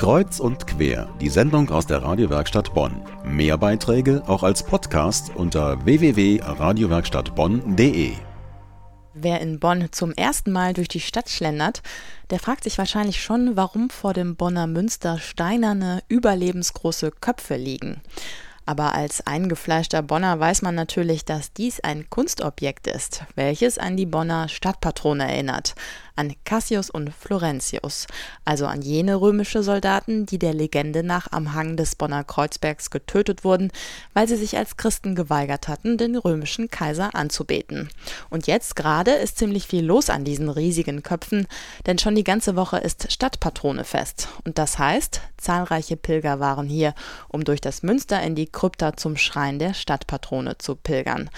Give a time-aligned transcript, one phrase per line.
[0.00, 3.02] Kreuz und quer, die Sendung aus der Radiowerkstatt Bonn.
[3.22, 8.12] Mehr Beiträge auch als Podcast unter www.radiowerkstattbonn.de.
[9.12, 11.82] Wer in Bonn zum ersten Mal durch die Stadt schlendert,
[12.30, 18.00] der fragt sich wahrscheinlich schon, warum vor dem Bonner Münster steinerne, überlebensgroße Köpfe liegen.
[18.70, 24.06] Aber als eingefleischter Bonner weiß man natürlich, dass dies ein Kunstobjekt ist, welches an die
[24.06, 25.74] Bonner Stadtpatrone erinnert,
[26.20, 28.06] an Cassius und Florentius,
[28.44, 33.42] also an jene römische Soldaten, die der Legende nach am Hang des Bonner Kreuzbergs getötet
[33.42, 33.72] wurden,
[34.12, 37.88] weil sie sich als Christen geweigert hatten, den römischen Kaiser anzubeten.
[38.28, 41.46] Und jetzt gerade ist ziemlich viel los an diesen riesigen Köpfen,
[41.86, 44.28] denn schon die ganze Woche ist Stadtpatronefest.
[44.44, 46.94] Und das heißt, zahlreiche Pilger waren hier,
[47.28, 51.30] um durch das Münster in die Krypta zum Schrein der Stadtpatrone zu pilgern.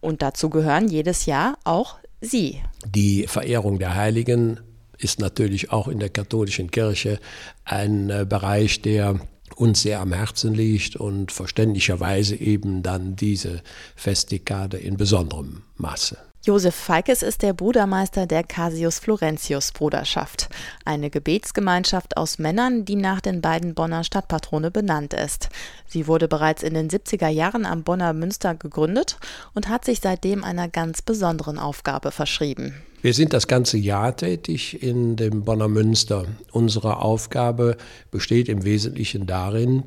[0.00, 2.60] Und dazu gehören jedes Jahr auch Sie.
[2.86, 4.60] Die Verehrung der Heiligen
[4.98, 7.18] ist natürlich auch in der katholischen Kirche
[7.64, 9.20] ein äh, Bereich, der
[9.56, 13.62] uns sehr am Herzen liegt und verständlicherweise eben dann diese
[13.96, 16.16] Festikade in besonderem Maße.
[16.42, 20.48] Josef Feikes ist der Brudermeister der Casius Florentius Bruderschaft,
[20.86, 25.50] eine Gebetsgemeinschaft aus Männern, die nach den beiden Bonner Stadtpatrone benannt ist.
[25.86, 29.18] Sie wurde bereits in den 70er Jahren am Bonner Münster gegründet
[29.52, 32.74] und hat sich seitdem einer ganz besonderen Aufgabe verschrieben.
[33.02, 36.24] Wir sind das ganze Jahr tätig in dem Bonner Münster.
[36.52, 37.76] Unsere Aufgabe
[38.10, 39.84] besteht im Wesentlichen darin,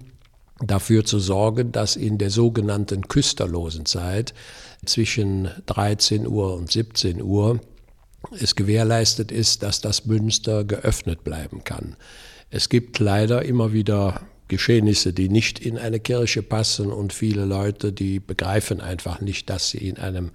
[0.67, 4.33] dafür zu sorgen, dass in der sogenannten Küsterlosenzeit
[4.85, 7.59] zwischen 13 Uhr und 17 Uhr
[8.39, 11.95] es gewährleistet ist, dass das Münster geöffnet bleiben kann.
[12.49, 17.91] Es gibt leider immer wieder Geschehnisse, die nicht in eine Kirche passen und viele Leute,
[17.91, 20.31] die begreifen einfach nicht, dass sie in einem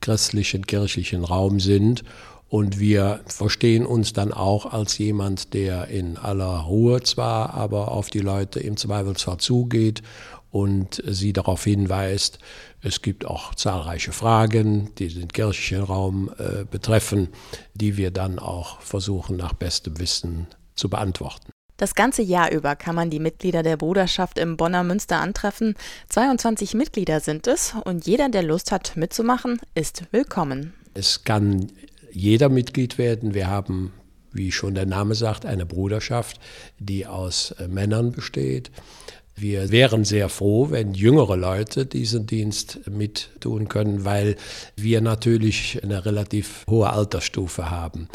[0.00, 2.04] christlichen, kirchlichen Raum sind
[2.48, 8.08] und wir verstehen uns dann auch als jemand, der in aller Ruhe zwar, aber auf
[8.08, 10.02] die Leute im Zweifelsfall zugeht
[10.50, 12.38] und sie darauf hinweist,
[12.80, 17.28] es gibt auch zahlreiche Fragen, die den kirchlichen Raum äh, betreffen,
[17.74, 21.50] die wir dann auch versuchen nach bestem Wissen zu beantworten.
[21.76, 25.76] Das ganze Jahr über kann man die Mitglieder der Bruderschaft im Bonner Münster antreffen.
[26.08, 30.72] 22 Mitglieder sind es und jeder, der Lust hat mitzumachen, ist willkommen.
[30.94, 31.70] Es kann
[32.12, 33.34] jeder Mitglied werden.
[33.34, 33.92] Wir haben,
[34.32, 36.40] wie schon der Name sagt, eine Bruderschaft,
[36.78, 38.70] die aus äh, Männern besteht.
[39.40, 44.34] Wir wären sehr froh, wenn jüngere Leute diesen Dienst mit tun können, weil
[44.74, 48.08] wir natürlich eine relativ hohe Altersstufe haben.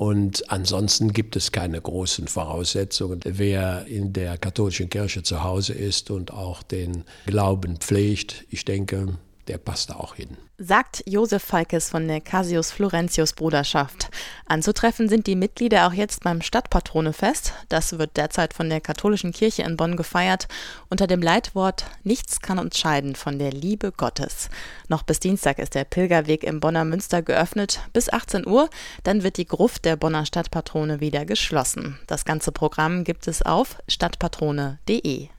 [0.00, 3.20] Und ansonsten gibt es keine großen Voraussetzungen.
[3.24, 9.18] Wer in der katholischen Kirche zu Hause ist und auch den Glauben pflegt, ich denke,
[9.50, 10.36] der passt da auch hin.
[10.58, 14.08] Sagt Josef Falkes von der Casius Florentius Bruderschaft.
[14.46, 17.52] Anzutreffen sind die Mitglieder auch jetzt beim Stadtpatronefest.
[17.68, 20.46] Das wird derzeit von der katholischen Kirche in Bonn gefeiert
[20.88, 24.50] unter dem Leitwort Nichts kann uns scheiden von der Liebe Gottes.
[24.88, 28.70] Noch bis Dienstag ist der Pilgerweg im Bonner Münster geöffnet bis 18 Uhr.
[29.02, 31.98] Dann wird die Gruft der Bonner Stadtpatrone wieder geschlossen.
[32.06, 35.30] Das ganze Programm gibt es auf stadtpatrone.de.